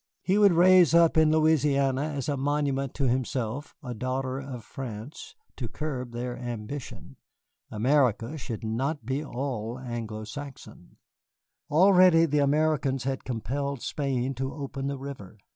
He 0.23 0.39
would 0.39 0.53
raise 0.53 0.95
up 0.95 1.15
in 1.15 1.29
Louisiana 1.29 2.01
as 2.05 2.27
a 2.27 2.35
monument 2.35 2.95
to 2.95 3.07
himself 3.07 3.75
a 3.83 3.93
daughter 3.93 4.39
of 4.39 4.63
France 4.63 5.35
to 5.57 5.67
curb 5.67 6.11
their 6.11 6.35
ambition. 6.35 7.17
America 7.69 8.35
should 8.35 8.63
not 8.63 9.05
be 9.05 9.23
all 9.23 9.77
Anglo 9.77 10.23
Saxon. 10.23 10.97
Already 11.69 12.25
the 12.25 12.39
Americans 12.39 13.03
had 13.03 13.23
compelled 13.25 13.83
Spain 13.83 14.33
to 14.33 14.51
open 14.51 14.87
the 14.87 14.97
River. 14.97 15.37